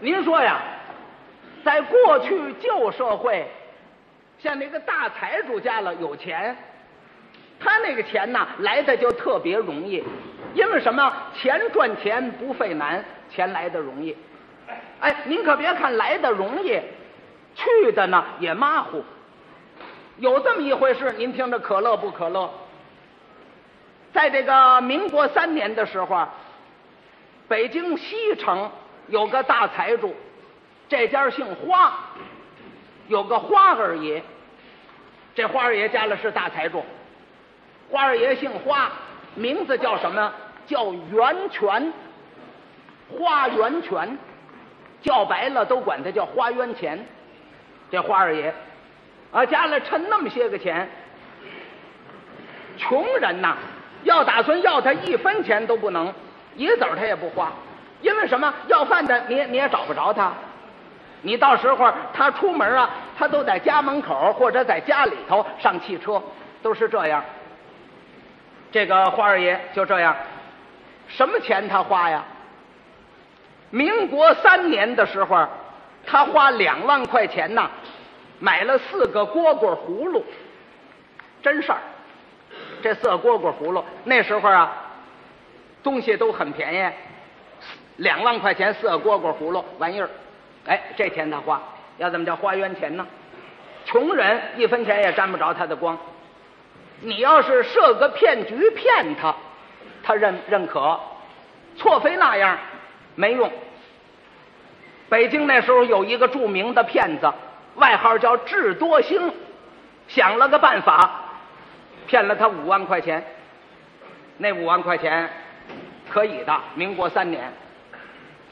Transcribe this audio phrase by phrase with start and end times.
[0.00, 0.60] 您说呀，
[1.64, 3.46] 在过去旧社会，
[4.38, 6.54] 像那个大财主家了有钱，
[7.58, 10.04] 他那个钱呐来的就特别容易，
[10.54, 11.12] 因为什么？
[11.34, 14.14] 钱赚钱不费难，钱来的容易。
[15.00, 16.80] 哎，您可别看来的容易，
[17.54, 19.02] 去的呢也马虎。
[20.18, 22.50] 有这么一回事，您听着可乐不可乐？
[24.12, 26.26] 在这个民国三年的时候，
[27.48, 28.70] 北京西城
[29.08, 30.14] 有个大财主，
[30.88, 31.92] 这家姓花，
[33.08, 34.22] 有个花二爷。
[35.34, 36.84] 这花二爷家里是大财主，
[37.90, 38.90] 花二爷姓花，
[39.34, 40.32] 名字叫什么？
[40.66, 41.92] 叫源泉，
[43.08, 44.18] 花源泉，
[45.02, 46.98] 叫白了都管他叫花源钱。
[47.90, 48.52] 这花二爷
[49.30, 50.88] 啊，家里趁那么些个钱，
[52.76, 53.56] 穷人呐，
[54.02, 56.12] 要打算要他一分钱都不能，
[56.56, 57.52] 一子儿他也不花，
[58.06, 58.54] 因为什么？
[58.68, 60.32] 要饭的你你也找不着他，
[61.22, 66.22] 你到时候他出门啊，他都在家门口或者在家里头上汽车，
[66.62, 67.24] 都是这样。
[68.70, 70.14] 这个花二爷就这样，
[71.08, 72.22] 什么钱他花呀？
[73.70, 75.44] 民国三年的时候，
[76.06, 77.68] 他花两万块钱呐，
[78.38, 80.24] 买了四个蝈蝈葫芦，
[81.42, 81.78] 真事儿。
[82.80, 84.72] 这四个蝈蝈葫芦那时候啊，
[85.82, 86.92] 东西都很便宜，
[87.96, 90.08] 两万块钱四个蝈蝈葫芦玩意儿，
[90.66, 91.60] 哎，这钱他花，
[91.98, 93.06] 要怎么叫花冤钱呢？
[93.84, 95.96] 穷人一分钱也沾不着他的光。
[97.00, 99.34] 你要是设个骗局骗他，
[100.02, 100.98] 他认认可，
[101.76, 102.58] 错非那样
[103.14, 103.50] 没用。
[105.08, 107.32] 北京那时候有一个著名的骗子，
[107.76, 109.32] 外号叫智多星，
[110.08, 111.22] 想了个办法，
[112.06, 113.24] 骗了他五万块钱。
[114.38, 115.30] 那五万块钱
[116.10, 117.52] 可以的，民国三年，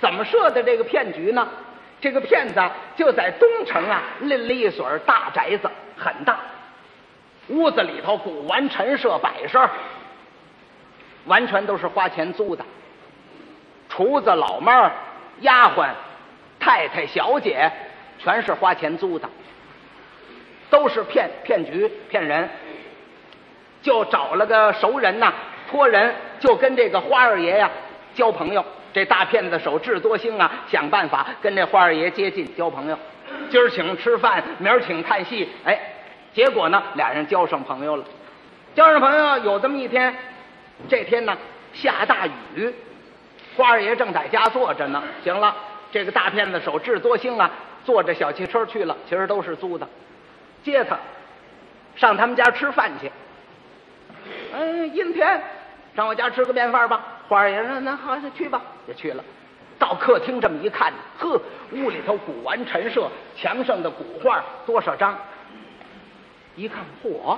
[0.00, 1.48] 怎么设的这个骗局呢？
[2.00, 2.60] 这个骗子
[2.96, 6.38] 就在东城啊，拎了一所大宅子，很大，
[7.48, 9.70] 屋子里头古玩陈设摆设，
[11.24, 12.62] 完全都是花钱租的，
[13.88, 14.92] 厨子、老妹儿、
[15.40, 15.88] 丫鬟、
[16.60, 17.72] 太太、小姐，
[18.18, 19.26] 全是花钱租的，
[20.68, 22.50] 都是骗骗局骗人。
[23.80, 25.32] 就找了个熟人呐，
[25.70, 27.70] 托人就跟这个花二爷呀
[28.14, 28.62] 交朋友。
[28.94, 32.96] 这大骗子手智多星啊，想办法跟这花二爷接近交朋友。
[33.50, 35.76] 今儿请吃饭，明儿请看戏，哎，
[36.32, 38.04] 结果呢，俩人交上朋友了。
[38.76, 40.14] 交上朋友有这么一天，
[40.88, 41.36] 这天呢
[41.72, 42.72] 下大雨，
[43.56, 45.02] 花二爷正在家坐着呢。
[45.24, 45.56] 行了，
[45.90, 47.50] 这个大骗子手智多星啊，
[47.84, 49.88] 坐着小汽车去了，其实都是租的，
[50.62, 50.96] 接他
[51.96, 53.10] 上他们家吃饭去。
[54.52, 55.42] 嗯，阴天，
[55.96, 57.04] 上我家吃个便饭吧。
[57.26, 59.24] 花二爷说：“那好，那去吧。”也去了。
[59.78, 61.40] 到客厅这么一看，呵，
[61.72, 65.16] 屋里头古玩陈设，墙上的古画多少张？
[66.56, 67.36] 一看，嚯！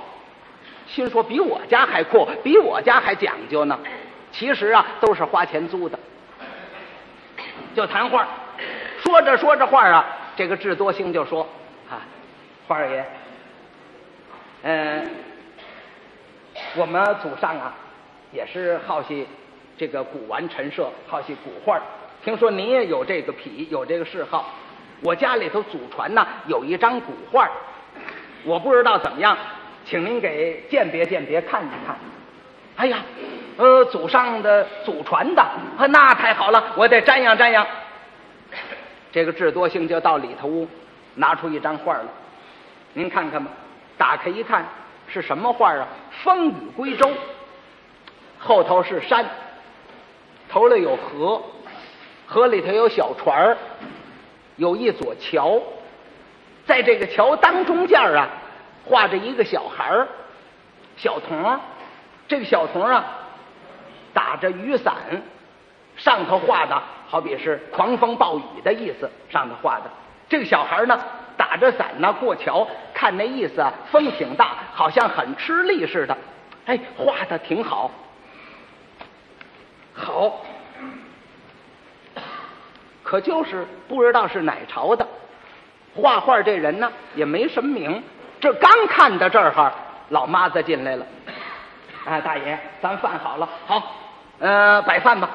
[0.87, 3.77] 心说比我家还阔，比我家还讲究呢。
[4.31, 5.97] 其实啊，都是花钱租的。
[7.75, 8.27] 就谈话，
[9.03, 10.05] 说着说着话啊，
[10.35, 11.47] 这个智多星就说
[11.89, 12.01] ：“啊，
[12.67, 13.05] 花二爷，
[14.63, 15.09] 嗯。”
[16.75, 17.71] 我们祖上啊，
[18.31, 19.27] 也是好戏
[19.77, 21.79] 这个古玩陈设，好戏古画。
[22.23, 24.53] 听说您也有这个癖，有这个嗜好。
[25.01, 27.47] 我家里头祖传呢有一张古画，
[28.43, 29.37] 我不知道怎么样，
[29.85, 31.95] 请您给鉴别鉴别，看一看。
[32.75, 32.97] 哎呀，
[33.57, 37.65] 呃，祖上的祖传的，啊，那太好了，我得瞻仰瞻仰。
[39.11, 40.67] 这个智多星就到里头屋，
[41.15, 42.01] 拿出一张画来，
[42.93, 43.51] 您看看吧。
[43.97, 44.65] 打开一看。
[45.09, 45.87] 是什么画啊？
[46.21, 47.09] 风雨归舟，
[48.37, 49.25] 后头是山，
[50.57, 51.39] 头里有河，
[52.25, 53.57] 河里头有小船儿，
[54.55, 55.61] 有一座桥，
[56.65, 58.27] 在这个桥当中间啊，
[58.83, 60.07] 画着一个小孩儿，
[60.95, 61.59] 小童，
[62.27, 63.05] 这个小童啊，
[64.15, 64.95] 打着雨伞，
[65.95, 69.83] 上头画的好比是狂风暴雨的意思，上头画的
[70.27, 70.99] 这个小孩呢。
[71.37, 76.17] 打着伞呢，过桥，看那意思啊，风挺大，好像很吃力似的。
[76.65, 77.91] 哎，画的挺好，
[79.93, 80.41] 好，
[83.07, 85.07] 可就是不知道是哪朝的。
[85.95, 88.03] 画画这人呢，也没什么名。
[88.41, 89.73] 这刚看到这儿哈，
[90.09, 91.05] 老妈子进来了。
[92.05, 93.95] 啊，大爷，咱饭好了，好，
[94.39, 95.29] 呃，摆饭吧，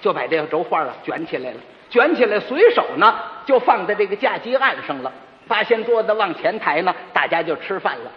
[0.00, 1.56] 就把这个轴画啊卷起来了，
[1.90, 3.12] 卷起来，随手呢
[3.44, 5.12] 就放在这个架基案上了。
[5.48, 8.10] 八仙桌子往前抬呢，大家就吃饭了。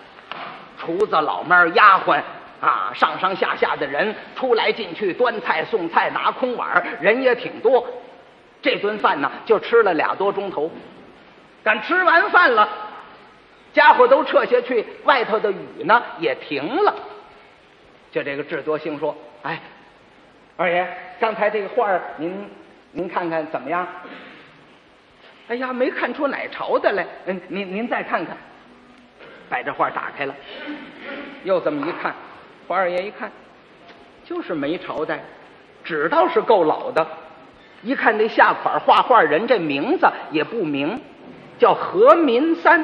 [0.79, 2.21] 厨子、老妹儿、丫鬟
[2.61, 7.83] 啊，上上下下的人出来进去端菜送菜，拿空碗，人也挺多。
[8.61, 10.71] 这顿饭呢就吃了俩多钟头。
[11.63, 12.67] 赶吃完饭了，
[13.73, 16.95] 家伙都撤下去，外头的雨呢也停了。
[18.11, 19.59] 就这个智多星说：“哎，
[20.57, 20.87] 二爷，
[21.19, 22.49] 刚才这个画您
[22.91, 23.87] 您看看怎么样？”
[25.49, 27.05] 哎呀，没看出哪朝的来。
[27.25, 28.37] 嗯，您您再看看。
[29.49, 30.35] 把这画打开了，
[31.43, 32.13] 又这么一看，
[32.67, 33.31] 花二爷一看，
[34.23, 35.19] 就是没朝代，
[35.83, 37.05] 纸倒是够老的。
[37.81, 41.01] 一看那下款画画人这名字也不明，
[41.57, 42.83] 叫何民三。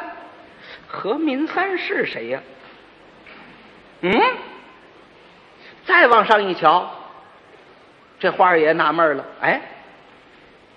[0.87, 2.39] 何民三是谁呀？
[4.01, 4.11] 嗯，
[5.85, 6.89] 再往上一瞧，
[8.19, 9.61] 这花二爷纳闷了，哎，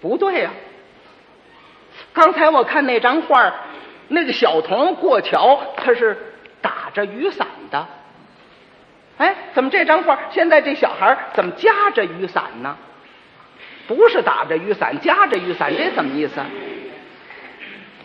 [0.01, 0.51] 不对呀。
[2.13, 3.53] 刚才我看那张画，
[4.09, 6.17] 那个小童过桥，他是
[6.61, 7.87] 打着雨伞的。
[9.19, 12.77] 哎，怎么这张画现在这小孩怎么夹着雨伞呢？
[13.89, 16.41] 不是打着雨伞，夹着雨伞，这怎么意思？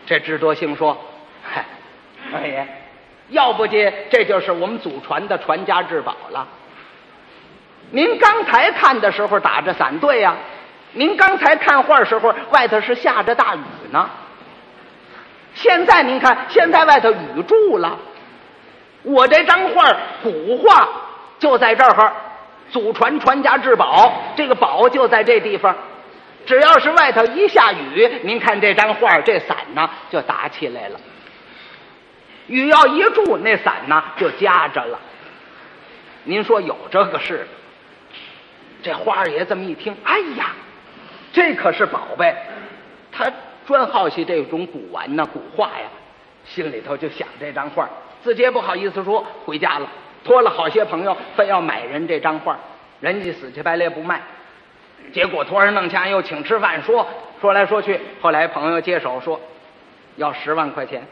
[0.08, 0.98] 这智多星说
[1.44, 1.64] ：“嗨，
[2.34, 2.66] 二爷，
[3.30, 6.48] 要不这这就是我们祖传的传家之宝了。
[7.92, 10.36] 您刚才看的时候打着伞，对呀。”
[10.96, 13.60] 您刚才看画时候，外头是下着大雨
[13.92, 14.08] 呢。
[15.56, 17.98] 现在您看，现在外头雨住了。
[19.02, 19.92] 我这张画
[20.22, 20.88] 古画
[21.40, 22.14] 就在这儿，
[22.74, 25.74] 祖传传家之宝，这个宝就在这地方。
[26.46, 31.00] 只要是外头一下雨，您看这张画，这伞呢就打起来了。
[32.48, 35.00] 雨要一住，那伞呢就夹着了。
[36.24, 37.48] 您说有这个事？
[38.82, 40.48] 这花二爷这么一听，哎呀！
[41.32, 42.36] 这可是宝贝，
[43.12, 43.32] 他
[43.66, 45.88] 专好奇这种古玩呢、古画呀，
[46.44, 47.88] 心里头就想这张画，
[48.24, 49.88] 自己也不好意思说，回家了，
[50.24, 52.58] 托了好些朋友，非要买人这张画，
[53.00, 54.22] 人家死乞白赖不卖，
[55.12, 57.06] 结果托人弄钱又请吃饭，说
[57.42, 59.40] 说来说去，后来朋友接手说
[60.16, 61.06] 要十万块钱，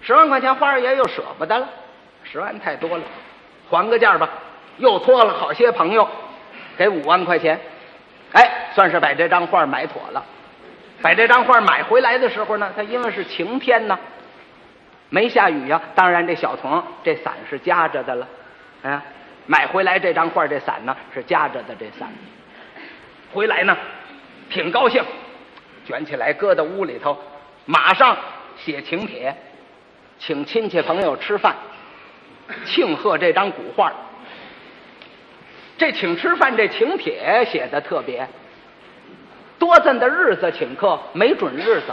[0.00, 1.68] 十万块钱花二爷又舍不得了，
[2.22, 3.04] 十万太多了，
[3.70, 4.28] 还个价吧，
[4.78, 6.08] 又托了好些朋友，
[6.76, 7.58] 给五万块钱。
[8.32, 10.24] 哎，算是把这张画买妥了。
[11.00, 13.98] 把这张画买回来的时候呢，他因为是晴天呢，
[15.14, 15.80] 没下雨呀。
[15.94, 18.26] 当然，这小童这伞是夹着的了。
[18.82, 19.00] 啊，
[19.46, 21.74] 买回来这张画，这伞呢是夹着的。
[21.78, 22.12] 这伞
[23.32, 23.76] 回来呢，
[24.50, 25.04] 挺高兴，
[25.86, 27.16] 卷起来搁到屋里头，
[27.64, 28.16] 马上
[28.56, 29.32] 写请帖，
[30.18, 31.54] 请亲戚朋友吃饭，
[32.64, 33.92] 庆贺这张古画。
[35.78, 38.28] 这请吃饭，这请帖写的特别
[39.60, 41.92] 多，咱的日子请客没准日子，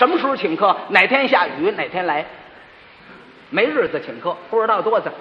[0.00, 0.74] 什么时候请客？
[0.88, 2.24] 哪天下雨哪天来，
[3.50, 5.12] 没日子请客，不知道多子。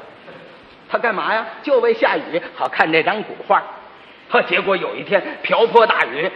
[0.89, 1.45] 他干嘛呀？
[1.61, 3.61] 就为下雨好看这张古画。
[4.29, 6.31] 呵，结果有一天瓢泼大雨，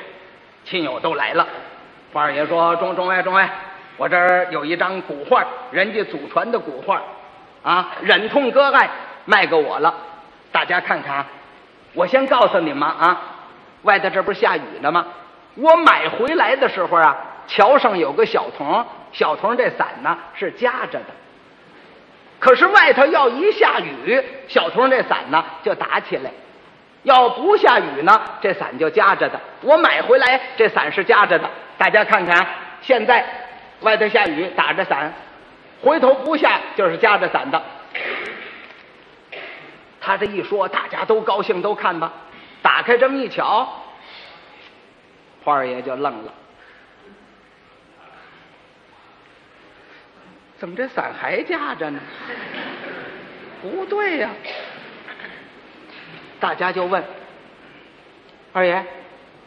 [0.66, 1.48] 亲友都来了。
[2.12, 3.50] 花二爷说：“中中外中外，
[3.96, 7.02] 我这儿有一张古画，人家祖传的古画，
[7.64, 8.90] 啊，忍痛割爱
[9.24, 9.96] 卖给我了。”
[10.52, 11.26] 大家看看啊，
[11.94, 13.22] 我先告诉你们啊，
[13.84, 15.06] 外头这不是下雨呢吗？
[15.56, 17.16] 我买回来的时候啊，
[17.48, 21.06] 桥上有个小童，小童这伞呢是夹着的。
[22.40, 26.30] 可是外头要一下雨，小童这伞呢就打起来；
[27.04, 29.40] 要不下雨呢，这伞就夹着的。
[29.62, 32.46] 我买回来这伞是夹着的，大家看看，
[32.82, 33.26] 现在
[33.82, 35.14] 外头下雨打着伞，
[35.82, 37.62] 回头不下就是夹着伞的。
[40.02, 42.12] 他这一说，大家都高兴，都看吧。
[42.62, 43.68] 打开这么一瞧，
[45.46, 46.34] 花二爷就愣了：
[50.64, 52.00] 怎么这伞还架着呢？
[53.62, 54.30] 不对呀！
[56.40, 57.04] 大家就问
[58.54, 58.82] 二爷：“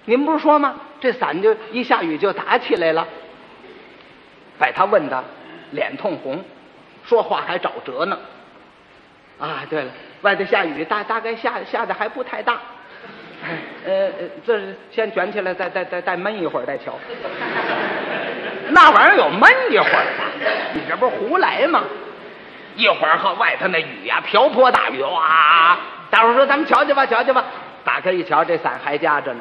[0.05, 0.79] 您不是说吗？
[1.01, 3.09] 这伞就一下雨就打起来了？”
[4.61, 5.25] 把他问的
[5.71, 6.45] 脸通红，
[7.07, 8.19] 说话还找辙呢。
[9.41, 9.91] 啊，对了。
[10.21, 12.61] 外头下雨，大大概下下的还不太大。
[13.87, 14.13] 呃，
[14.47, 16.99] 这先卷起来，再再再再闷一会儿再瞧。
[18.71, 20.51] 那玩意儿有闷一会儿的？
[20.75, 21.85] 你这不是胡来吗？
[22.75, 25.79] 一会儿和外头那雨呀，瓢泼大雨，哇！
[26.11, 27.45] 大伙说咱们瞧瞧吧，瞧瞧吧。
[27.85, 29.41] 打开一瞧，这伞还夹着呢。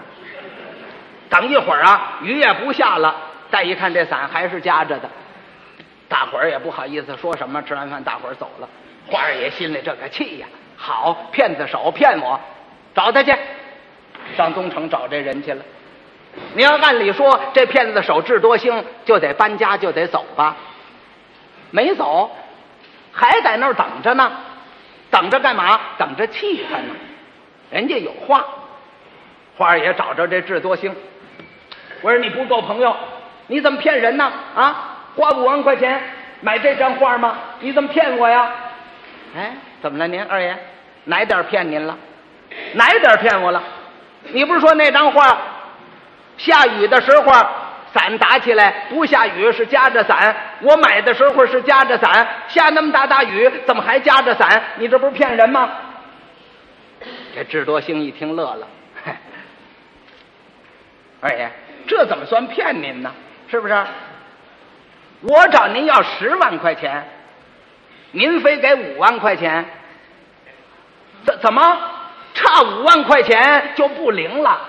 [1.29, 3.15] 等一会儿啊，雨也不下了，
[3.51, 5.09] 再一看这伞还是夹着的。
[6.07, 7.61] 大伙儿也不好意思说什么。
[7.63, 8.69] 吃完饭，大伙儿走了。
[9.07, 10.47] 花二爷心里这个气呀！
[10.77, 12.39] 好骗子手骗我，
[12.93, 13.33] 找他去，
[14.37, 15.63] 上东城找这人去了。
[16.53, 20.55] 你要按理说，这骗子手智多星就得搬家，就得走吧，
[21.71, 22.31] 没走，
[23.11, 24.31] 还在那儿等着呢。
[25.11, 25.79] 等着干嘛？
[25.97, 26.89] 等着气他呢。
[27.71, 28.43] 人家有话，
[29.57, 30.93] 花二爷找着这智多星，
[32.01, 32.93] 我说你不够朋友，
[33.47, 34.29] 你怎么骗人呢？
[34.55, 36.01] 啊，花五万块钱
[36.41, 37.37] 买这张画吗？
[37.61, 38.51] 你怎么骗我呀？
[39.37, 40.57] 哎，怎么了您二爷？
[41.05, 41.97] 哪点骗您了？
[42.73, 43.63] 哪点骗我了？
[44.33, 45.37] 你不是说那张画
[46.37, 47.31] 下雨的时候
[47.93, 50.35] 伞打起来，不下雨是夹着伞？
[50.61, 54.61] 我买的时候是夹着伞，下那么大大雨，怎么还夹着伞？
[54.77, 55.69] 你这不是骗人吗？
[57.33, 58.67] 这智多星一听乐了，
[61.21, 61.49] 二爷，
[61.87, 63.11] 这怎么算骗您呢？
[63.49, 63.85] 是不是？
[65.21, 67.07] 我找您要十万块钱，
[68.11, 69.65] 您非给五万块钱，
[71.25, 71.79] 怎怎么
[72.33, 74.59] 差五万块钱就不灵了？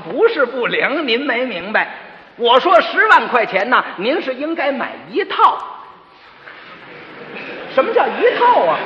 [0.00, 1.88] 不是不灵，您没明白。
[2.36, 5.58] 我说十万块钱呢，您是应该买一套。
[7.74, 8.78] 什么叫一套啊？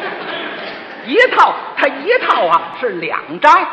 [1.04, 3.66] 一套，它一套啊是两张，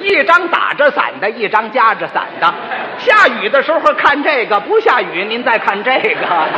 [0.00, 2.54] 一张打着伞的，一张夹着伞的。
[2.98, 6.48] 下雨的时候看这个，不下雨您再看这个。